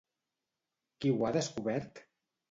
[1.03, 2.01] Qui ho ha descobert?